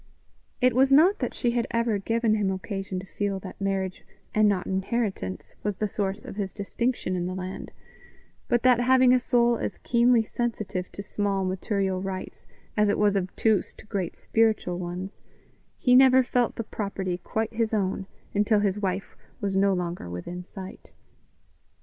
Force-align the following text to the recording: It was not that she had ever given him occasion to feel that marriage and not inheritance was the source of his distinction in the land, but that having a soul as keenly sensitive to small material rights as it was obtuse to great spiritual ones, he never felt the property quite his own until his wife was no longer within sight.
It 0.61 0.73
was 0.75 0.91
not 0.91 1.19
that 1.19 1.35
she 1.35 1.51
had 1.51 1.67
ever 1.69 1.99
given 1.99 2.33
him 2.33 2.49
occasion 2.49 2.99
to 3.01 3.05
feel 3.05 3.39
that 3.41 3.61
marriage 3.61 4.03
and 4.33 4.49
not 4.49 4.65
inheritance 4.65 5.57
was 5.61 5.77
the 5.77 5.87
source 5.87 6.25
of 6.25 6.37
his 6.37 6.53
distinction 6.53 7.15
in 7.15 7.27
the 7.27 7.35
land, 7.35 7.69
but 8.47 8.63
that 8.63 8.79
having 8.79 9.13
a 9.13 9.19
soul 9.19 9.59
as 9.59 9.77
keenly 9.83 10.23
sensitive 10.23 10.91
to 10.93 11.03
small 11.03 11.45
material 11.45 12.01
rights 12.01 12.47
as 12.75 12.89
it 12.89 12.97
was 12.97 13.15
obtuse 13.15 13.75
to 13.75 13.85
great 13.85 14.17
spiritual 14.17 14.79
ones, 14.79 15.21
he 15.77 15.93
never 15.93 16.23
felt 16.23 16.55
the 16.55 16.63
property 16.63 17.19
quite 17.19 17.53
his 17.53 17.71
own 17.71 18.07
until 18.33 18.61
his 18.61 18.79
wife 18.79 19.15
was 19.39 19.55
no 19.55 19.71
longer 19.71 20.09
within 20.09 20.43
sight. 20.43 20.93